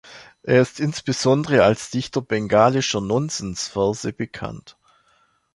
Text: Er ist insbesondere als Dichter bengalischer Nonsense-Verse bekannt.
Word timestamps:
Er 0.41 0.63
ist 0.63 0.79
insbesondere 0.79 1.61
als 1.63 1.91
Dichter 1.91 2.23
bengalischer 2.23 3.01
Nonsense-Verse 3.01 4.13
bekannt. 4.13 4.75